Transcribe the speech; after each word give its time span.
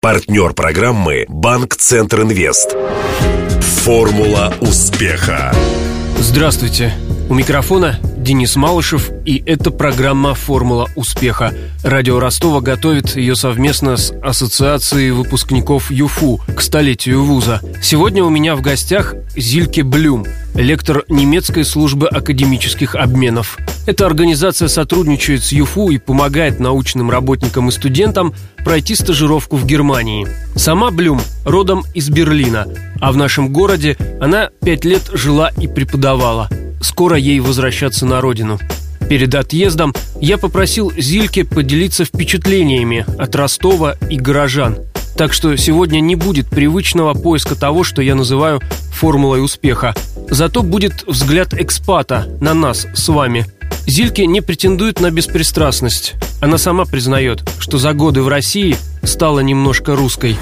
Партнер 0.00 0.52
программы 0.54 1.24
«Банк 1.28 1.74
Центр 1.74 2.22
Инвест». 2.22 2.76
Формула 3.82 4.54
успеха. 4.60 5.52
Здравствуйте. 6.20 6.92
У 7.28 7.34
микрофона 7.34 7.98
Денис 8.28 8.56
Малышев, 8.56 9.10
и 9.24 9.42
это 9.46 9.70
программа 9.70 10.34
«Формула 10.34 10.90
успеха». 10.96 11.54
Радио 11.82 12.20
Ростова 12.20 12.60
готовит 12.60 13.16
ее 13.16 13.34
совместно 13.34 13.96
с 13.96 14.12
Ассоциацией 14.22 15.12
выпускников 15.12 15.90
ЮФУ 15.90 16.38
к 16.54 16.60
столетию 16.60 17.24
вуза. 17.24 17.62
Сегодня 17.82 18.22
у 18.22 18.28
меня 18.28 18.54
в 18.54 18.60
гостях 18.60 19.14
Зильке 19.34 19.82
Блюм, 19.82 20.26
лектор 20.54 21.04
немецкой 21.08 21.64
службы 21.64 22.06
академических 22.06 22.96
обменов. 22.96 23.56
Эта 23.86 24.04
организация 24.04 24.68
сотрудничает 24.68 25.42
с 25.42 25.52
ЮФУ 25.52 25.88
и 25.88 25.96
помогает 25.96 26.60
научным 26.60 27.10
работникам 27.10 27.70
и 27.70 27.72
студентам 27.72 28.34
пройти 28.62 28.94
стажировку 28.94 29.56
в 29.56 29.64
Германии. 29.64 30.28
Сама 30.54 30.90
Блюм 30.90 31.22
родом 31.46 31.82
из 31.94 32.10
Берлина, 32.10 32.66
а 33.00 33.10
в 33.10 33.16
нашем 33.16 33.54
городе 33.54 33.96
она 34.20 34.50
пять 34.62 34.84
лет 34.84 35.04
жила 35.14 35.48
и 35.58 35.66
преподавала. 35.66 36.50
Скоро 36.80 37.16
ей 37.16 37.40
возвращаться 37.40 38.06
на 38.06 38.20
родину. 38.20 38.58
Перед 39.08 39.34
отъездом 39.34 39.94
я 40.20 40.36
попросил 40.36 40.92
Зильке 40.96 41.44
поделиться 41.44 42.04
впечатлениями 42.04 43.06
от 43.18 43.34
Ростова 43.34 43.96
и 44.10 44.16
горожан. 44.16 44.78
Так 45.16 45.32
что 45.32 45.56
сегодня 45.56 46.00
не 46.00 46.14
будет 46.14 46.48
привычного 46.48 47.14
поиска 47.14 47.56
того, 47.56 47.84
что 47.84 48.02
я 48.02 48.14
называю 48.14 48.60
формулой 48.92 49.42
успеха. 49.42 49.94
Зато 50.30 50.62
будет 50.62 51.04
взгляд 51.06 51.54
экспата 51.54 52.28
на 52.40 52.54
нас 52.54 52.86
с 52.94 53.08
вами. 53.08 53.46
Зильке 53.86 54.26
не 54.26 54.42
претендует 54.42 55.00
на 55.00 55.10
беспристрастность. 55.10 56.14
Она 56.40 56.58
сама 56.58 56.84
признает, 56.84 57.42
что 57.58 57.78
за 57.78 57.94
годы 57.94 58.22
в 58.22 58.28
России 58.28 58.76
стала 59.02 59.40
немножко 59.40 59.96
русской. 59.96 60.36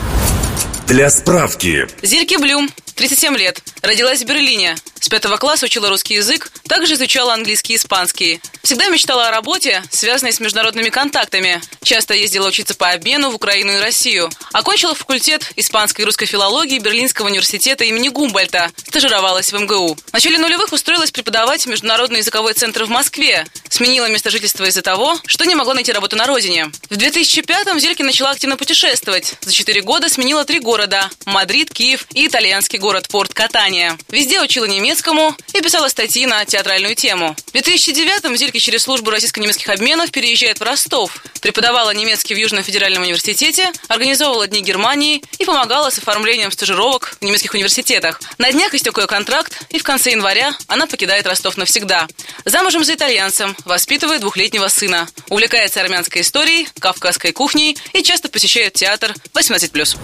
Для 0.88 1.10
справки. 1.10 1.87
Зильке 2.02 2.38
Блюм, 2.38 2.68
37 2.96 3.36
лет. 3.36 3.62
Родилась 3.82 4.23
в 4.23 4.24
Берлине. 4.24 4.74
С 4.98 5.09
пятого 5.09 5.37
класса 5.37 5.66
учила 5.66 5.90
русский 5.90 6.15
язык, 6.15 6.51
также 6.66 6.95
изучала 6.95 7.34
английский 7.34 7.74
и 7.74 7.76
испанский. 7.76 8.40
Всегда 8.62 8.88
мечтала 8.88 9.29
о 9.29 9.30
работе, 9.30 9.84
связанной 9.90 10.32
с 10.32 10.40
международными 10.40 10.88
контактами. 10.88 11.60
Часто 11.82 12.15
ездила 12.15 12.48
учиться 12.48 12.74
по 12.74 12.90
обмену 12.90 13.30
в 13.30 13.37
Украину 13.37 13.74
и 13.74 13.80
Россию. 13.80 14.30
Окончила 14.52 14.95
факультет 14.95 15.52
испанской 15.54 16.02
и 16.02 16.06
русской 16.06 16.26
филологии 16.26 16.79
Берлинского 16.79 17.26
университета 17.26 17.84
имени 17.84 18.09
Гумбольдта. 18.09 18.73
Стажировалась 18.88 19.52
в 19.52 19.60
МГУ. 19.60 19.95
В 19.95 20.12
начале 20.15 20.38
нулевых 20.38 20.73
устроилась 20.73 21.12
преподавать 21.12 21.66
в 21.66 21.68
Международный 21.68 22.18
языковой 22.18 22.54
центр 22.54 22.84
в 22.84 22.88
Москве. 22.88 23.46
Сменила 23.68 24.09
место 24.09 24.30
жительства 24.30 24.65
из-за 24.65 24.82
того, 24.82 25.21
что 25.26 25.45
не 25.45 25.54
могла 25.54 25.74
найти 25.74 25.93
работу 25.93 26.16
на 26.16 26.26
родине. 26.26 26.73
В 26.90 26.96
2005-м 26.96 27.78
Зильке 27.79 28.02
начала 28.02 28.30
активно 28.30 28.56
путешествовать. 28.56 29.34
За 29.43 29.52
4 29.52 29.82
года 29.82 30.09
сменила 30.09 30.45
три 30.45 30.59
города– 30.59 31.10
Мадрид, 31.26 31.73
Киев 31.73 32.06
и 32.15 32.26
итальянский 32.26 32.78
город 32.78 32.85
Порт 33.09 33.34
Катания. 33.34 33.98
Везде 34.09 34.40
учила 34.40 34.65
немецкому 34.65 35.34
и 35.52 35.60
писала 35.60 35.88
статьи 35.88 36.24
на 36.26 36.45
театральную 36.45 36.95
тему. 36.95 37.34
В 37.48 37.54
2009-м 37.54 38.37
Зельки 38.37 38.59
через 38.59 38.82
службу 38.82 39.10
российско-немецких 39.10 39.68
обменов 39.68 40.10
переезжает 40.10 40.60
в 40.60 40.62
Ростов. 40.62 41.23
Преподавала 41.40 41.90
немецкий 41.90 42.34
в 42.34 42.38
Южном 42.38 42.62
федеральном 42.62 43.02
университете, 43.02 43.73
организовывала 43.88 44.46
Дни 44.46 44.62
Германии 44.62 45.23
и 45.38 45.45
помогала 45.45 45.90
с 45.90 45.98
оформлением 45.98 46.52
стажировок 46.52 47.16
в 47.20 47.24
немецких 47.24 47.54
университетах. 47.54 48.20
На 48.38 48.52
днях 48.52 48.74
истек 48.74 48.98
ее 48.98 49.06
контракт, 49.06 49.59
и 49.71 49.78
в 49.78 49.82
конце 49.82 50.12
января 50.12 50.56
она 50.68 50.87
покидает 50.87 51.26
Ростов 51.26 51.56
навсегда. 51.56 52.06
Замужем 52.45 52.84
за 52.84 52.95
итальянцем, 52.95 53.56
воспитывает 53.65 54.21
двухлетнего 54.21 54.68
сына. 54.68 55.09
Увлекается 55.28 55.80
армянской 55.80 56.23
историей, 56.23 56.68
кавказской 56.78 57.32
кухней 57.32 57.76
и 57.93 58.02
часто 58.02 58.28
посещает 58.28 58.74
театр 58.74 59.15
18+. 59.34 59.98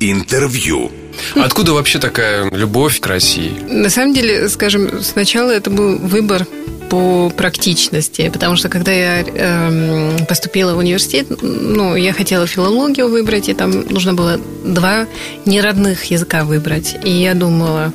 Интервью. 0.00 1.03
Откуда 1.36 1.72
вообще 1.72 1.98
такая 1.98 2.50
любовь 2.50 3.00
к 3.00 3.06
России? 3.06 3.52
На 3.68 3.90
самом 3.90 4.14
деле, 4.14 4.48
скажем, 4.48 5.02
сначала 5.02 5.50
это 5.50 5.70
был 5.70 5.98
выбор 5.98 6.46
по 6.90 7.30
практичности, 7.30 8.30
потому 8.32 8.56
что 8.56 8.68
когда 8.68 8.92
я 8.92 9.24
э, 9.26 10.24
поступила 10.28 10.74
в 10.74 10.78
университет, 10.78 11.26
ну, 11.42 11.96
я 11.96 12.12
хотела 12.12 12.46
филологию 12.46 13.08
выбрать, 13.08 13.48
и 13.48 13.54
там 13.54 13.82
нужно 13.88 14.14
было 14.14 14.38
два 14.64 15.06
неродных 15.44 16.04
языка 16.04 16.44
выбрать. 16.44 16.96
И 17.04 17.10
я 17.10 17.34
думала, 17.34 17.92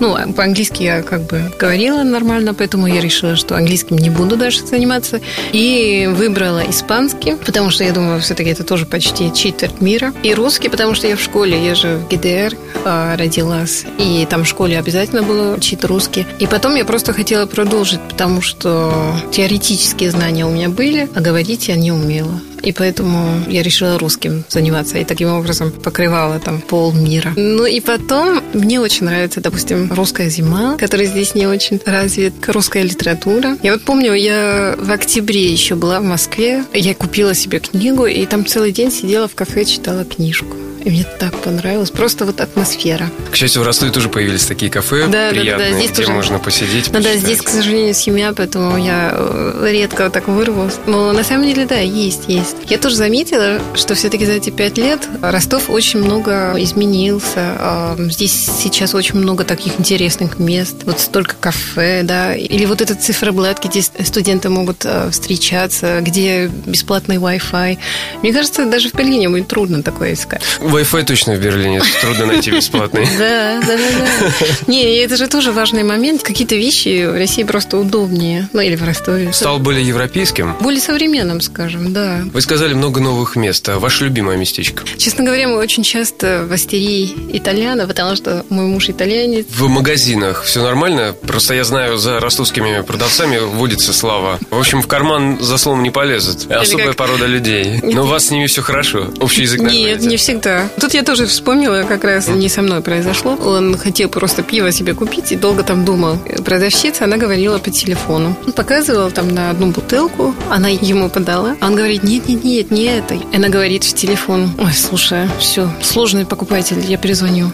ну, 0.00 0.16
по-английски 0.32 0.82
я 0.82 1.02
как 1.02 1.22
бы 1.22 1.52
говорила 1.58 2.02
нормально, 2.02 2.54
поэтому 2.54 2.86
я 2.86 3.00
решила, 3.00 3.36
что 3.36 3.56
английским 3.56 3.96
не 3.96 4.10
буду 4.10 4.36
дальше 4.36 4.66
заниматься. 4.66 5.20
И 5.52 6.08
выбрала 6.12 6.62
испанский, 6.68 7.36
потому 7.36 7.70
что 7.70 7.84
я 7.84 7.92
думала, 7.92 8.20
все-таки 8.20 8.50
это 8.50 8.64
тоже 8.64 8.86
почти 8.86 9.32
четверть 9.32 9.80
мира. 9.80 10.12
И 10.22 10.34
русский, 10.34 10.68
потому 10.68 10.94
что 10.94 11.06
я 11.06 11.16
в 11.16 11.20
школе, 11.20 11.64
я 11.64 11.74
же 11.74 11.96
в 11.96 12.08
ГДР 12.08 12.56
э, 12.84 13.16
родилась, 13.16 13.84
и 13.98 14.26
там 14.28 14.44
в 14.44 14.48
школе 14.48 14.78
обязательно 14.78 15.22
было 15.22 15.56
учить 15.56 15.84
русский. 15.84 16.26
И 16.38 16.46
потом 16.46 16.74
я 16.76 16.84
просто 16.84 17.12
хотела 17.12 17.46
продолжить, 17.46 18.00
потому 18.08 18.21
что 18.40 19.14
теоретические 19.32 20.10
знания 20.10 20.46
у 20.46 20.50
меня 20.50 20.68
были, 20.68 21.08
а 21.14 21.20
говорить 21.20 21.68
я 21.68 21.76
не 21.76 21.92
умела. 21.92 22.40
И 22.62 22.72
поэтому 22.72 23.42
я 23.48 23.62
решила 23.62 23.98
русским 23.98 24.44
заниматься. 24.48 24.98
И 24.98 25.04
таким 25.04 25.32
образом 25.32 25.72
покрывала 25.72 26.38
там 26.38 26.60
пол 26.60 26.92
мира. 26.92 27.32
Ну 27.36 27.66
и 27.66 27.80
потом 27.80 28.40
мне 28.52 28.80
очень 28.80 29.06
нравится, 29.06 29.40
допустим, 29.40 29.92
русская 29.92 30.28
зима, 30.28 30.76
которая 30.78 31.06
здесь 31.06 31.34
не 31.34 31.46
очень 31.46 31.80
развит, 31.84 32.34
русская 32.46 32.84
литература. 32.84 33.58
Я 33.62 33.72
вот 33.72 33.82
помню, 33.82 34.14
я 34.14 34.76
в 34.78 34.90
октябре 34.90 35.50
еще 35.50 35.74
была 35.74 36.00
в 36.00 36.04
Москве. 36.04 36.64
Я 36.72 36.94
купила 36.94 37.34
себе 37.34 37.58
книгу, 37.58 38.06
и 38.06 38.24
там 38.26 38.46
целый 38.46 38.70
день 38.70 38.92
сидела 38.92 39.26
в 39.26 39.34
кафе, 39.34 39.64
читала 39.64 40.04
книжку. 40.04 40.56
И 40.84 40.90
мне 40.90 41.04
так 41.18 41.36
понравилось. 41.38 41.90
Просто 41.90 42.24
вот 42.24 42.40
атмосфера. 42.40 43.10
К 43.30 43.36
счастью, 43.36 43.62
в 43.62 43.66
Ростове 43.66 43.92
тоже 43.92 44.08
появились 44.08 44.44
такие 44.44 44.70
кафе 44.70 45.06
да, 45.06 45.30
приятные, 45.30 45.70
да, 45.70 45.74
да, 45.74 45.78
здесь 45.78 45.90
где 45.92 46.02
тоже... 46.02 46.12
можно 46.12 46.38
посидеть, 46.38 46.90
Ну 46.92 47.00
да, 47.00 47.16
здесь, 47.16 47.40
к 47.40 47.48
сожалению, 47.48 47.94
семья, 47.94 48.32
поэтому 48.36 48.76
я 48.76 49.12
э, 49.14 49.68
редко 49.70 50.10
так 50.10 50.28
вырвалась. 50.28 50.74
Но 50.86 51.12
на 51.12 51.24
самом 51.24 51.46
деле, 51.46 51.66
да, 51.66 51.78
есть, 51.78 52.24
есть. 52.28 52.56
Я 52.68 52.78
тоже 52.78 52.96
заметила, 52.96 53.60
что 53.74 53.94
все-таки 53.94 54.26
за 54.26 54.32
эти 54.32 54.50
пять 54.50 54.78
лет 54.78 55.00
Ростов 55.20 55.70
очень 55.70 56.00
много 56.00 56.54
изменился. 56.58 57.96
Здесь 57.98 58.48
сейчас 58.58 58.94
очень 58.94 59.16
много 59.16 59.44
таких 59.44 59.78
интересных 59.78 60.38
мест. 60.38 60.76
Вот 60.84 61.00
столько 61.00 61.34
кафе, 61.38 62.02
да. 62.02 62.34
Или 62.34 62.64
вот 62.64 62.80
этот 62.80 63.02
цифроблат, 63.02 63.64
где 63.64 63.82
студенты 63.82 64.48
могут 64.48 64.84
э, 64.84 65.10
встречаться, 65.10 66.00
где 66.00 66.46
бесплатный 66.66 67.16
Wi-Fi. 67.16 67.78
Мне 68.22 68.32
кажется, 68.32 68.66
даже 68.66 68.90
в 68.90 68.94
Берлине 68.94 69.28
будет 69.28 69.48
трудно 69.48 69.82
такое 69.82 70.14
искать. 70.14 70.42
Wi-Fi 70.72 71.04
точно 71.04 71.34
в 71.34 71.38
Берлине 71.40 71.82
трудно 72.00 72.26
найти 72.26 72.50
бесплатный. 72.50 73.06
Да, 73.18 73.60
да, 73.60 73.76
да. 73.76 74.40
Не, 74.66 74.96
это 74.96 75.16
же 75.16 75.28
тоже 75.28 75.52
важный 75.52 75.82
момент. 75.82 76.22
Какие-то 76.22 76.54
вещи 76.56 77.06
в 77.06 77.14
России 77.14 77.42
просто 77.42 77.76
удобнее. 77.76 78.48
Ну, 78.54 78.60
или 78.60 78.74
в 78.74 78.82
Ростове. 78.82 79.32
Стал 79.32 79.58
более 79.58 79.86
европейским? 79.86 80.56
Более 80.60 80.80
современным, 80.80 81.40
скажем, 81.42 81.92
да. 81.92 82.22
Вы 82.32 82.40
сказали 82.40 82.72
много 82.72 83.00
новых 83.00 83.36
мест. 83.36 83.68
А 83.68 83.78
ваше 83.78 84.04
любимое 84.04 84.36
местечко? 84.38 84.84
Честно 84.96 85.24
говоря, 85.24 85.48
мы 85.48 85.56
очень 85.58 85.82
часто 85.82 86.46
в 86.48 86.52
астерии 86.52 87.14
итальяна, 87.36 87.86
потому 87.86 88.16
что 88.16 88.46
мой 88.48 88.64
муж 88.64 88.88
итальянец. 88.88 89.46
В 89.50 89.68
магазинах 89.68 90.44
все 90.44 90.62
нормально? 90.62 91.14
Просто 91.26 91.54
я 91.54 91.64
знаю, 91.64 91.98
за 91.98 92.18
ростовскими 92.18 92.80
продавцами 92.80 93.38
водится 93.38 93.92
слава. 93.92 94.38
В 94.50 94.58
общем, 94.58 94.80
в 94.80 94.86
карман 94.86 95.38
за 95.40 95.58
словом 95.58 95.82
не 95.82 95.90
полезут. 95.90 96.50
Особая 96.50 96.94
порода 96.94 97.26
людей. 97.26 97.80
Но 97.82 98.04
у 98.04 98.06
вас 98.06 98.26
с 98.26 98.30
ними 98.30 98.46
все 98.46 98.62
хорошо. 98.62 99.12
Общий 99.20 99.42
язык 99.42 99.60
Нет, 99.60 100.00
не 100.00 100.16
всегда. 100.16 100.61
Тут 100.80 100.94
я 100.94 101.02
тоже 101.02 101.26
вспомнила, 101.26 101.82
как 101.82 102.04
раз 102.04 102.28
не 102.28 102.48
со 102.48 102.62
мной 102.62 102.80
произошло. 102.80 103.34
Он 103.34 103.76
хотел 103.76 104.08
просто 104.08 104.42
пиво 104.42 104.72
себе 104.72 104.94
купить 104.94 105.32
и 105.32 105.36
долго 105.36 105.62
там 105.62 105.84
думал. 105.84 106.18
Продавщица, 106.44 107.04
она 107.04 107.16
говорила 107.16 107.58
по 107.58 107.70
телефону. 107.70 108.36
Он 108.46 108.52
показывал 108.52 109.10
там 109.10 109.28
на 109.28 109.50
одну 109.50 109.68
бутылку, 109.68 110.34
она 110.50 110.68
ему 110.68 111.08
подала. 111.08 111.56
А 111.60 111.66
он 111.66 111.76
говорит, 111.76 112.02
нет, 112.02 112.28
нет, 112.28 112.44
нет, 112.44 112.70
не 112.70 112.84
этой. 112.84 113.20
Она 113.32 113.48
говорит 113.48 113.84
в 113.84 113.94
телефон, 113.94 114.50
ой, 114.58 114.72
слушай, 114.72 115.28
все, 115.38 115.70
сложный 115.82 116.26
покупатель, 116.26 116.80
я 116.80 116.96
перезвоню. 116.96 117.52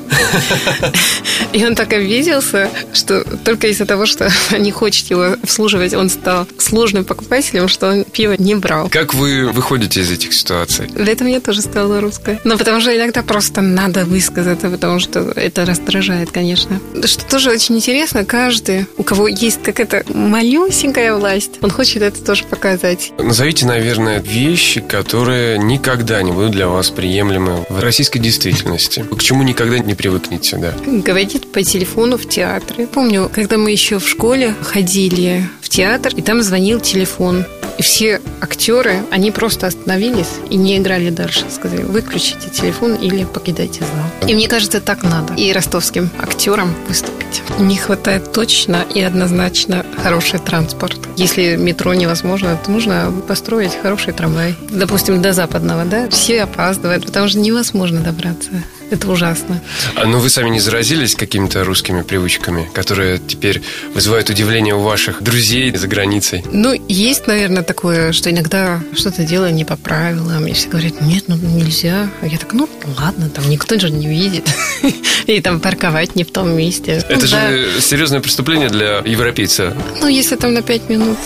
И 1.52 1.64
он 1.64 1.74
так 1.74 1.92
обиделся, 1.92 2.70
что 2.92 3.24
только 3.44 3.68
из-за 3.68 3.86
того, 3.86 4.06
что 4.06 4.30
не 4.58 4.70
хочет 4.70 5.10
его 5.10 5.36
обслуживать, 5.42 5.94
он 5.94 6.10
стал 6.10 6.46
сложным 6.58 7.04
покупателем, 7.04 7.68
что 7.68 7.88
он 7.88 8.04
пиво 8.04 8.34
не 8.38 8.54
брал. 8.54 8.88
Как 8.88 9.14
вы 9.14 9.50
выходите 9.52 10.00
из 10.00 10.10
этих 10.10 10.32
ситуаций? 10.32 10.88
В 10.88 11.08
этом 11.08 11.26
я 11.26 11.40
тоже 11.40 11.62
стала 11.62 12.00
русской. 12.00 12.38
Но 12.44 12.58
потому 12.58 12.80
что 12.80 12.90
иногда 12.98 13.22
просто 13.22 13.60
надо 13.60 14.04
высказаться, 14.04 14.68
потому 14.68 14.98
что 15.00 15.20
это 15.34 15.64
раздражает, 15.64 16.30
конечно. 16.30 16.80
Что 17.04 17.24
тоже 17.24 17.50
очень 17.50 17.76
интересно, 17.76 18.24
каждый, 18.24 18.86
у 18.96 19.02
кого 19.02 19.28
есть 19.28 19.62
какая-то 19.62 20.04
малюсенькая 20.12 21.14
власть, 21.14 21.52
он 21.62 21.70
хочет 21.70 22.02
это 22.02 22.22
тоже 22.22 22.44
показать. 22.44 23.12
Назовите, 23.18 23.66
наверное, 23.66 24.20
вещи, 24.20 24.80
которые 24.80 25.58
никогда 25.58 26.22
не 26.22 26.32
будут 26.32 26.52
для 26.52 26.68
вас 26.68 26.90
приемлемы 26.90 27.64
в 27.68 27.80
российской 27.80 28.18
действительности. 28.18 29.04
К 29.10 29.20
чему 29.22 29.42
никогда 29.42 29.78
не 29.78 29.94
привыкнете, 29.94 30.56
да? 30.56 30.74
Говорить 30.86 31.50
по 31.52 31.62
телефону 31.62 32.18
в 32.18 32.28
театре. 32.28 32.86
Помню, 32.86 33.30
когда 33.32 33.56
мы 33.56 33.70
еще 33.70 33.98
в 33.98 34.08
школе 34.08 34.54
ходили 34.62 35.48
в 35.60 35.68
театр, 35.68 36.12
и 36.16 36.22
там 36.22 36.42
звонил 36.42 36.80
телефон. 36.80 37.44
И 37.78 37.82
все 37.82 38.17
актеры, 38.40 39.02
они 39.10 39.30
просто 39.30 39.66
остановились 39.66 40.30
и 40.50 40.56
не 40.56 40.78
играли 40.78 41.10
дальше. 41.10 41.44
Сказали, 41.50 41.82
выключите 41.82 42.48
телефон 42.50 42.94
или 42.94 43.24
покидайте 43.24 43.80
зал. 43.80 44.28
И 44.28 44.34
мне 44.34 44.48
кажется, 44.48 44.80
так 44.80 45.02
надо. 45.02 45.34
И 45.34 45.52
ростовским 45.52 46.10
актерам 46.20 46.74
выступить. 46.88 47.42
Не 47.58 47.76
хватает 47.76 48.32
точно 48.32 48.84
и 48.94 49.00
однозначно 49.00 49.84
хороший 50.02 50.38
транспорт. 50.38 50.98
Если 51.16 51.56
метро 51.56 51.94
невозможно, 51.94 52.58
то 52.64 52.70
нужно 52.70 53.12
построить 53.26 53.76
хороший 53.80 54.12
трамвай. 54.12 54.54
Допустим, 54.70 55.20
до 55.20 55.32
западного, 55.32 55.84
да? 55.84 56.08
Все 56.08 56.42
опаздывают, 56.42 57.06
потому 57.06 57.28
что 57.28 57.38
невозможно 57.38 58.00
добраться. 58.00 58.50
Это 58.90 59.10
ужасно. 59.10 59.60
А 59.94 60.06
ну 60.06 60.18
вы 60.18 60.30
сами 60.30 60.50
не 60.50 60.60
заразились 60.60 61.14
какими-то 61.14 61.64
русскими 61.64 62.02
привычками, 62.02 62.68
которые 62.72 63.18
теперь 63.18 63.62
вызывают 63.94 64.30
удивление 64.30 64.74
у 64.74 64.80
ваших 64.80 65.22
друзей 65.22 65.74
за 65.76 65.88
границей? 65.88 66.42
Ну, 66.50 66.72
есть, 66.88 67.26
наверное, 67.26 67.62
такое, 67.62 68.12
что 68.12 68.30
иногда 68.30 68.80
что-то 68.94 69.24
делаю 69.24 69.52
не 69.52 69.64
по 69.64 69.76
правилам, 69.76 70.46
и 70.46 70.52
все 70.52 70.68
говорят, 70.68 71.00
нет, 71.00 71.24
ну 71.26 71.36
нельзя. 71.36 72.08
А 72.22 72.26
я 72.26 72.38
так, 72.38 72.52
ну 72.54 72.68
ладно, 72.98 73.28
там 73.28 73.48
никто 73.50 73.78
же 73.78 73.90
не 73.90 74.06
видит. 74.06 74.48
И 75.26 75.40
там 75.40 75.60
парковать 75.60 76.16
не 76.16 76.24
в 76.24 76.30
том 76.30 76.56
месте. 76.56 77.04
Это 77.08 77.26
же 77.26 77.68
серьезное 77.80 78.20
преступление 78.20 78.70
для 78.70 78.98
европейца. 79.04 79.76
Ну, 80.00 80.08
если 80.08 80.36
там 80.36 80.54
на 80.54 80.62
пять 80.62 80.88
минут. 80.88 81.18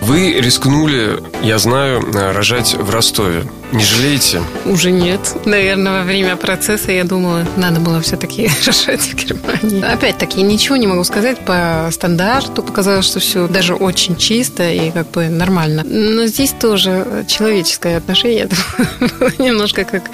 Вы 0.00 0.34
рискнули, 0.40 1.22
я 1.42 1.58
знаю, 1.58 2.04
рожать 2.12 2.74
в 2.74 2.90
Ростове. 2.90 3.44
Не 3.72 3.82
жалеете? 3.82 4.42
Уже 4.64 4.92
нет. 4.92 5.20
Наверное, 5.44 6.00
во 6.00 6.04
время 6.04 6.36
процесса 6.36 6.92
я 6.92 7.04
думала, 7.04 7.44
надо 7.56 7.80
было 7.80 8.00
все-таки 8.00 8.48
рожать 8.66 9.00
в 9.00 9.14
Германии. 9.14 9.82
Опять-таки, 9.82 10.42
ничего 10.42 10.76
не 10.76 10.86
могу 10.86 11.02
сказать 11.04 11.40
по 11.40 11.88
стандарту. 11.90 12.62
Показалось, 12.62 13.06
что 13.06 13.18
все 13.18 13.48
даже 13.48 13.74
очень 13.74 14.16
чисто 14.16 14.70
и 14.70 14.90
как 14.90 15.10
бы 15.10 15.28
нормально. 15.28 15.82
Но 15.84 16.26
здесь 16.26 16.52
тоже 16.52 17.24
человеческое 17.26 17.96
отношение 17.96 18.48
немножко 19.38 19.84
как 19.84 20.04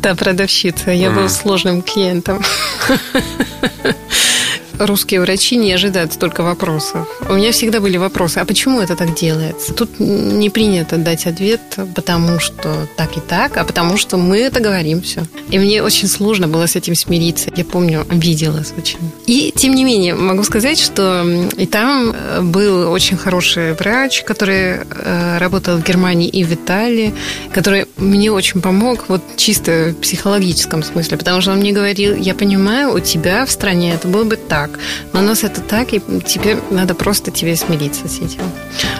та 0.00 0.14
продавщица. 0.14 0.90
Я 0.90 1.10
был 1.10 1.28
сложным 1.28 1.82
клиентом. 1.82 2.42
Русские 4.78 5.20
врачи 5.20 5.56
не 5.56 5.72
ожидают 5.72 6.12
столько 6.12 6.42
вопросов. 6.42 7.08
У 7.28 7.34
меня 7.34 7.52
всегда 7.52 7.80
были 7.80 7.96
вопросы, 7.96 8.38
а 8.38 8.44
почему 8.44 8.80
это 8.80 8.96
так 8.96 9.14
делается? 9.14 9.74
Тут 9.74 10.00
не 10.00 10.50
принято 10.50 10.96
дать 10.96 11.26
ответ, 11.26 11.60
потому 11.94 12.40
что 12.40 12.88
так 12.96 13.16
и 13.16 13.20
так, 13.20 13.56
а 13.56 13.64
потому 13.64 13.96
что 13.96 14.16
мы 14.16 14.38
это 14.38 14.60
говорим 14.60 15.02
все. 15.02 15.22
И 15.50 15.58
мне 15.58 15.82
очень 15.82 16.08
сложно 16.08 16.48
было 16.48 16.66
с 16.66 16.76
этим 16.76 16.94
смириться. 16.94 17.50
Я 17.56 17.64
помню, 17.64 18.06
обиделась 18.08 18.72
очень. 18.76 18.98
И, 19.26 19.52
тем 19.54 19.74
не 19.74 19.84
менее, 19.84 20.14
могу 20.14 20.44
сказать, 20.44 20.78
что 20.78 21.24
и 21.56 21.66
там 21.66 22.12
э, 22.12 22.40
был 22.42 22.90
очень 22.90 23.16
хороший 23.16 23.74
врач, 23.74 24.22
который 24.22 24.78
э, 24.78 25.38
работал 25.38 25.76
в 25.78 25.82
Германии 25.84 26.28
и 26.28 26.44
в 26.44 26.52
Италии, 26.52 27.14
который 27.52 27.86
мне 27.96 28.30
очень 28.30 28.60
помог 28.60 29.04
вот 29.08 29.22
чисто 29.36 29.94
в 29.96 30.00
психологическом 30.02 30.82
смысле, 30.82 31.16
потому 31.16 31.40
что 31.40 31.52
он 31.52 31.58
мне 31.58 31.72
говорил, 31.72 32.14
я 32.16 32.34
понимаю, 32.34 32.94
у 32.94 33.00
тебя 33.00 33.44
в 33.46 33.50
стране 33.50 33.94
это 33.94 34.08
было 34.08 34.24
бы 34.24 34.36
так, 34.36 34.61
но 35.12 35.20
у 35.20 35.22
нас 35.22 35.44
это 35.44 35.60
так, 35.60 35.92
и 35.92 36.00
тебе 36.26 36.58
надо 36.70 36.94
просто 36.94 37.30
тебе 37.30 37.56
смириться 37.56 38.08
с 38.08 38.18
этим. 38.18 38.42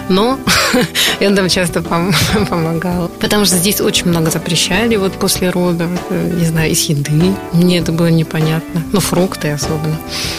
Но 0.09 0.39
он 1.21 1.35
там 1.35 1.49
часто 1.49 1.79
пом- 1.79 2.13
помогал. 2.49 3.09
Потому 3.19 3.45
что 3.45 3.57
здесь 3.57 3.81
очень 3.81 4.07
много 4.07 4.29
запрещали 4.31 4.95
вот 4.95 5.13
после 5.13 5.49
родов, 5.49 5.89
э, 6.09 6.31
не 6.39 6.45
знаю, 6.45 6.71
из 6.71 6.81
еды. 6.83 7.35
Мне 7.53 7.79
это 7.79 7.91
было 7.91 8.07
непонятно. 8.07 8.83
Ну, 8.91 8.99
фрукты 8.99 9.49
особенно. 9.49 9.97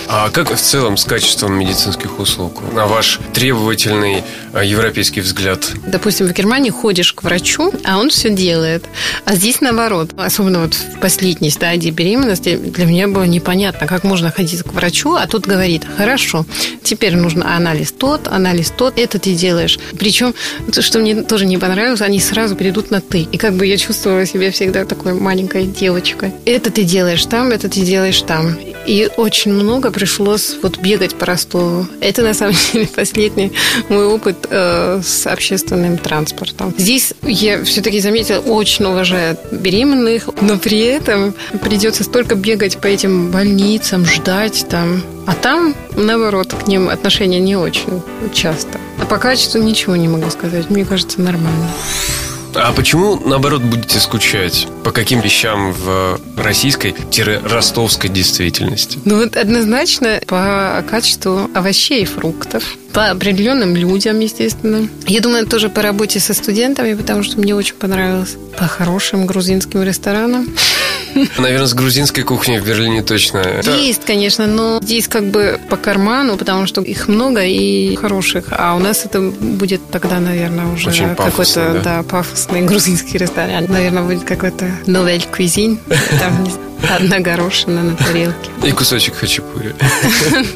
А 0.08 0.30
как 0.30 0.50
в 0.54 0.60
целом 0.60 0.96
с 0.96 1.04
качеством 1.04 1.54
медицинских 1.58 2.18
услуг? 2.18 2.62
На 2.72 2.86
ваш 2.86 3.20
требовательный 3.32 4.22
э, 4.52 4.64
европейский 4.64 5.20
взгляд? 5.20 5.70
Допустим, 5.86 6.26
в 6.26 6.32
Германии 6.32 6.70
ходишь 6.70 7.12
к 7.12 7.22
врачу, 7.22 7.72
а 7.84 7.98
он 7.98 8.10
все 8.10 8.30
делает. 8.30 8.84
А 9.24 9.34
здесь 9.34 9.60
наоборот. 9.60 10.10
Особенно 10.16 10.60
вот 10.60 10.74
в 10.74 11.00
последней 11.00 11.50
стадии 11.50 11.90
беременности 11.90 12.56
для 12.56 12.86
меня 12.86 13.08
было 13.08 13.24
непонятно, 13.24 13.86
как 13.86 14.04
можно 14.04 14.30
ходить 14.30 14.62
к 14.62 14.72
врачу, 14.72 15.13
а 15.16 15.26
тут 15.26 15.46
говорит, 15.46 15.82
хорошо, 15.96 16.46
теперь 16.82 17.16
нужно 17.16 17.56
анализ 17.56 17.92
тот, 17.92 18.28
анализ 18.28 18.72
тот, 18.76 18.98
это 18.98 19.18
ты 19.18 19.34
делаешь. 19.34 19.78
Причем, 19.98 20.34
что 20.70 20.98
мне 20.98 21.22
тоже 21.22 21.46
не 21.46 21.58
понравилось, 21.58 22.00
они 22.00 22.20
сразу 22.20 22.56
перейдут 22.56 22.90
на 22.90 23.00
ты. 23.00 23.26
И 23.32 23.36
как 23.36 23.54
бы 23.54 23.66
я 23.66 23.76
чувствовала 23.76 24.26
себя 24.26 24.50
всегда 24.50 24.84
такой 24.84 25.14
маленькой 25.14 25.66
девочкой. 25.66 26.32
Это 26.44 26.70
ты 26.70 26.84
делаешь 26.84 27.24
там, 27.26 27.50
это 27.50 27.68
ты 27.68 27.80
делаешь 27.80 28.20
там. 28.22 28.56
И 28.86 29.08
очень 29.16 29.52
много 29.52 29.90
пришлось 29.90 30.56
вот 30.62 30.78
бегать 30.78 31.14
по 31.14 31.26
Ростову. 31.26 31.86
Это 32.00 32.22
на 32.22 32.34
самом 32.34 32.54
деле 32.72 32.86
последний 32.86 33.52
мой 33.88 34.06
опыт 34.06 34.46
э, 34.50 35.00
с 35.02 35.26
общественным 35.26 35.98
транспортом. 35.98 36.74
Здесь 36.76 37.14
я 37.22 37.64
все-таки 37.64 38.00
заметила, 38.00 38.38
очень 38.38 38.84
уважают 38.84 39.40
беременных, 39.52 40.28
но 40.40 40.58
при 40.58 40.80
этом 40.80 41.34
придется 41.62 42.04
столько 42.04 42.34
бегать 42.34 42.78
по 42.78 42.86
этим 42.86 43.30
больницам, 43.30 44.04
ждать 44.04 44.66
там. 44.68 45.02
А 45.26 45.34
там, 45.34 45.74
наоборот, 45.96 46.52
к 46.52 46.66
ним 46.66 46.90
отношения 46.90 47.40
не 47.40 47.56
очень 47.56 48.02
часто. 48.34 48.78
А 49.00 49.06
по 49.06 49.16
качеству 49.18 49.60
ничего 49.60 49.96
не 49.96 50.08
могу 50.08 50.28
сказать. 50.30 50.68
Мне 50.68 50.84
кажется, 50.84 51.20
нормально. 51.20 51.68
А 52.56 52.72
почему, 52.72 53.20
наоборот, 53.24 53.62
будете 53.62 53.98
скучать? 53.98 54.68
По 54.84 54.92
каким 54.92 55.20
вещам 55.20 55.72
в 55.72 56.20
российской-ростовской 56.36 58.08
действительности? 58.08 58.98
Ну 59.04 59.18
вот 59.18 59.36
однозначно 59.36 60.20
по 60.26 60.84
качеству 60.88 61.50
овощей 61.54 62.02
и 62.02 62.06
фруктов, 62.06 62.62
по 62.92 63.10
определенным 63.10 63.74
людям, 63.74 64.20
естественно. 64.20 64.88
Я 65.06 65.20
думаю, 65.20 65.46
тоже 65.46 65.68
по 65.68 65.82
работе 65.82 66.20
со 66.20 66.32
студентами, 66.32 66.94
потому 66.94 67.24
что 67.24 67.40
мне 67.40 67.54
очень 67.54 67.74
понравилось. 67.74 68.36
По 68.56 68.68
хорошим 68.68 69.26
грузинским 69.26 69.82
ресторанам. 69.82 70.48
Наверное, 71.38 71.66
с 71.66 71.74
грузинской 71.74 72.24
кухней 72.24 72.58
в 72.58 72.66
Берлине 72.66 73.02
точно. 73.02 73.42
Есть, 73.62 74.04
конечно, 74.04 74.46
но 74.46 74.80
здесь 74.82 75.08
как 75.08 75.24
бы 75.24 75.60
по 75.68 75.76
карману, 75.76 76.36
потому 76.36 76.66
что 76.66 76.80
их 76.80 77.08
много 77.08 77.44
и 77.44 77.94
хороших. 77.96 78.46
А 78.50 78.74
у 78.74 78.78
нас 78.78 79.04
это 79.04 79.20
будет 79.20 79.80
тогда, 79.90 80.20
наверное, 80.20 80.66
уже 80.72 81.14
какой-то 81.14 81.72
да? 81.74 81.80
да, 81.80 82.02
пафосный 82.02 82.62
грузинский 82.62 83.18
ресторан. 83.18 83.66
Наверное, 83.68 84.02
будет 84.02 84.24
какой-то 84.24 84.70
новель 84.86 85.26
кузин. 85.30 85.78
Там 86.20 86.48
одна 86.90 87.20
горошина 87.20 87.82
на 87.82 87.96
тарелке. 87.96 88.50
И 88.62 88.72
кусочек 88.72 89.14
хачапури. 89.14 89.74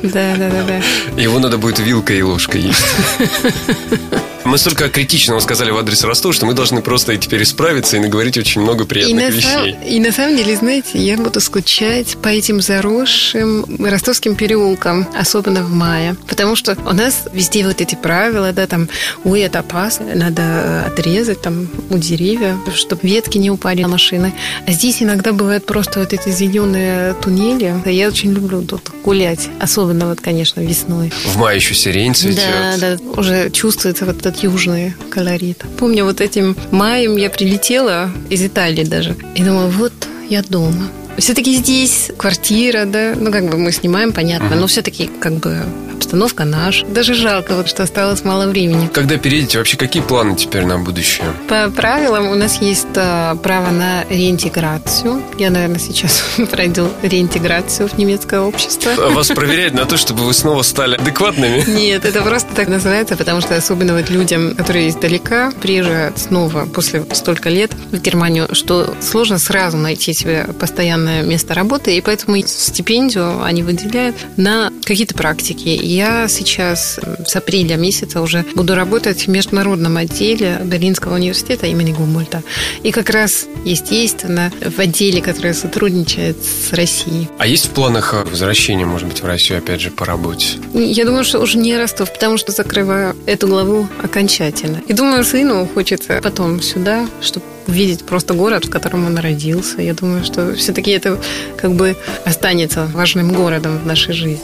Да, 0.03 0.35
да, 0.37 0.51
да, 0.51 0.63
да. 0.67 1.21
Его 1.21 1.39
надо 1.39 1.59
будет 1.59 1.79
вилкой 1.79 2.19
и 2.19 2.23
ложкой 2.23 2.63
есть. 2.63 2.85
Мы 4.49 4.57
столько 4.57 4.89
критичного 4.89 5.41
сказали 5.41 5.71
в 5.71 5.77
адрес 5.77 6.03
Ростова, 6.05 6.33
что 6.33 6.47
мы 6.47 6.55
должны 6.55 6.81
просто 6.81 7.13
и 7.13 7.19
теперь 7.19 7.43
исправиться 7.43 7.99
и 7.99 8.01
наговорить 8.01 8.39
очень 8.39 8.63
много 8.63 8.85
И 8.85 8.87
приятных 8.87 9.43
сам- 9.45 9.65
вещей. 9.67 9.77
и 9.87 10.01
на 10.01 10.11
самом 10.11 10.39
деле, 10.39 10.57
знаете, 10.57 10.99
я 10.99 11.19
буду 11.19 11.39
скучать 11.41 12.17
по 12.23 12.29
этим 12.29 12.63
заросшим 12.63 13.67
ростовским 13.79 14.37
переулкам, 14.37 15.07
особенно 15.21 15.63
в 15.63 15.71
мае. 15.71 16.17
Потому 16.27 16.57
что 16.57 16.79
у 16.87 16.95
нас 16.95 17.25
везде 17.35 17.67
вот 17.67 17.83
эти 17.83 17.95
правила, 17.95 18.53
да, 18.53 18.67
там, 18.67 18.89
ой, 19.23 19.43
это 19.43 19.59
опасно, 19.59 20.07
надо 20.15 20.41
э, 20.43 20.83
отрезать 20.87 21.43
там 21.43 21.69
у 21.91 21.99
деревьев, 21.99 22.57
чтобы 22.75 23.03
ветки 23.03 23.37
не 23.37 23.51
упали 23.51 23.83
на 23.83 23.89
машины. 23.89 24.33
А 24.67 24.73
здесь 24.73 25.03
иногда 25.03 25.33
бывают 25.35 25.67
просто 25.67 26.01
вот 26.01 26.15
эти 26.15 26.31
зеленые 26.31 27.13
туннели. 27.21 27.75
Я 27.85 28.09
очень 28.09 28.33
люблю 28.33 28.63
тут 28.63 28.91
гулять, 29.05 29.51
особенно 29.61 30.09
вот, 30.09 30.23
конечно, 30.23 30.61
весной. 30.63 31.13
В 31.27 31.37
мае 31.37 31.57
еще 31.57 31.75
сирень 31.75 32.15
цветет. 32.15 32.45
Да, 32.79 32.97
да, 32.97 33.21
уже 33.21 33.51
чувствуется 33.51 34.07
вот 34.07 34.17
этот 34.17 34.38
южный 34.43 34.95
колорит. 35.11 35.65
Помню, 35.79 36.05
вот 36.05 36.21
этим 36.21 36.57
маем 36.71 37.17
я 37.17 37.31
прилетела 37.31 38.11
из 38.31 38.43
Италии 38.43 38.85
даже. 38.85 39.17
И 39.35 39.43
думаю, 39.43 39.71
вот 39.71 39.93
я 40.29 40.43
дома. 40.43 40.89
Все-таки 41.19 41.55
здесь 41.55 42.11
квартира, 42.17 42.85
да, 42.85 43.15
ну 43.17 43.33
как 43.33 43.51
бы 43.51 43.59
мы 43.59 43.73
снимаем, 43.73 44.13
понятно, 44.13 44.55
но 44.55 44.67
все-таки 44.69 45.11
как 45.21 45.35
бы 45.35 45.65
обстановка 46.09 46.47
наша. 46.47 46.87
Даже 46.87 47.13
жалко, 47.13 47.55
вот 47.55 47.69
что 47.69 47.83
осталось 47.83 48.25
мало 48.25 48.47
времени. 48.47 48.89
Когда 48.95 49.19
переедете, 49.19 49.59
вообще 49.59 49.77
какие 49.77 50.03
планы 50.03 50.37
теперь 50.37 50.65
на 50.65 50.79
будущее? 50.79 51.27
По 51.49 51.69
правилам 51.69 52.31
у 52.31 52.35
нас 52.35 52.63
есть 52.63 52.87
э, 52.95 53.37
право 53.43 53.71
на 53.71 54.05
реинтеграцию. 54.09 55.23
Я, 55.37 55.51
наверное, 55.51 55.79
сейчас 55.79 56.25
пройду 56.51 56.89
реинтеграцию 57.03 57.91
в 57.91 57.99
немецкое 57.99 58.41
общество. 58.41 58.91
Вас 59.11 59.29
проверяют 59.29 59.75
на 59.75 59.85
то, 59.85 59.99
чтобы 59.99 60.25
вы 60.25 60.33
снова 60.33 60.63
стали 60.63 60.95
адекватными? 60.95 61.65
Нет, 61.69 62.07
это 62.07 62.23
просто 62.23 62.55
так 62.55 62.69
называется, 62.69 63.15
потому 63.15 63.43
что 63.43 63.55
особенно 63.55 63.95
вот 63.95 64.09
людям, 64.09 64.55
которые 64.55 64.89
издалека 64.89 65.53
приезжают 65.61 66.19
снова 66.19 66.65
после 66.65 67.05
столько 67.13 67.51
лет 67.51 67.71
в 67.93 68.01
Германию, 68.01 68.49
что 68.55 68.95
сложно 69.03 69.39
сразу 69.39 69.77
найти 69.77 70.15
себе 70.15 70.47
постоянное 70.59 71.23
место 71.23 71.53
работы, 71.53 71.95
и 71.95 72.01
поэтому 72.01 72.39
стипендию 72.47 73.43
они 73.43 73.63
выделяют 73.63 74.17
на 74.39 74.73
какие-то 74.87 75.15
практики. 75.15 75.69
Я 75.99 76.29
сейчас 76.29 77.01
с 77.27 77.35
апреля 77.35 77.75
месяца 77.75 78.23
уже 78.23 78.45
буду 78.55 78.77
работать 78.77 79.27
в 79.27 79.31
международном 79.31 79.97
отделе 79.97 80.61
Берлинского 80.63 81.17
университета 81.17 81.67
имени 81.67 81.91
Гумбольта. 81.91 82.45
И 82.85 82.93
как 82.93 83.11
раз, 83.11 83.49
естественно, 83.65 84.53
в 84.61 84.79
отделе, 84.79 85.21
который 85.21 85.55
сотрудничает 85.55 86.37
с 86.41 86.73
Россией. 86.73 87.29
А 87.39 87.49
есть 87.49 87.67
в 87.67 87.71
планах 87.71 88.15
возвращения, 88.31 88.87
может 88.87 89.09
быть, 89.09 89.23
в 89.23 89.27
Россию, 89.27 89.59
опять 89.59 89.81
же, 89.81 89.91
по 89.91 90.07
работе? 90.07 90.59
Я 90.73 91.05
думаю, 91.05 91.25
что 91.25 91.41
уже 91.41 91.59
не 91.59 91.77
Ростов, 91.77 92.13
потому 92.13 92.39
что 92.39 92.53
закрываю 92.53 93.17
эту 93.27 93.49
главу 93.49 93.89
окончательно. 94.01 94.81
И 94.87 94.93
думаю, 94.93 95.25
сыну 95.25 95.67
хочется 95.67 96.21
потом 96.23 96.63
сюда, 96.63 97.09
чтобы 97.21 97.45
увидеть 97.67 98.05
просто 98.05 98.35
город, 98.35 98.67
в 98.67 98.71
котором 98.71 99.05
он 99.05 99.19
родился. 99.19 99.83
Я 99.83 99.95
думаю, 99.95 100.25
что 100.25 100.55
все-таки 100.55 100.93
это 100.93 101.21
как 101.57 101.73
бы 101.73 101.97
останется 102.25 102.87
важным 102.87 103.33
городом 103.33 103.79
в 103.79 103.85
нашей 103.85 104.15
жизни. 104.15 104.39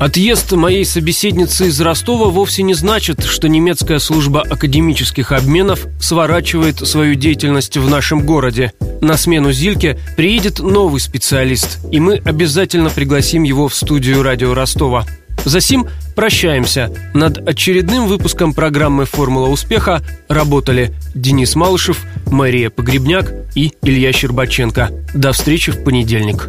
Отъезд 0.00 0.52
моей 0.52 0.86
собеседницы 0.86 1.66
из 1.66 1.78
Ростова 1.78 2.30
вовсе 2.30 2.62
не 2.62 2.72
значит, 2.72 3.22
что 3.22 3.50
немецкая 3.50 3.98
служба 3.98 4.40
академических 4.40 5.30
обменов 5.30 5.86
сворачивает 6.00 6.78
свою 6.78 7.16
деятельность 7.16 7.76
в 7.76 7.86
нашем 7.90 8.24
городе. 8.24 8.72
На 9.02 9.18
смену 9.18 9.52
Зильке 9.52 9.98
приедет 10.16 10.60
новый 10.60 11.02
специалист, 11.02 11.80
и 11.92 12.00
мы 12.00 12.14
обязательно 12.24 12.88
пригласим 12.88 13.42
его 13.42 13.68
в 13.68 13.74
студию 13.74 14.22
радио 14.22 14.54
Ростова. 14.54 15.04
Засим 15.44 15.86
прощаемся. 16.16 16.90
Над 17.12 17.46
очередным 17.46 18.06
выпуском 18.06 18.54
программы 18.54 19.04
«Формула 19.04 19.48
успеха» 19.48 20.02
работали 20.28 20.94
Денис 21.14 21.54
Малышев, 21.54 22.06
Мария 22.24 22.70
Погребняк 22.70 23.34
и 23.54 23.74
Илья 23.82 24.12
Щербаченко. 24.12 24.90
До 25.12 25.32
встречи 25.32 25.70
в 25.72 25.84
понедельник. 25.84 26.48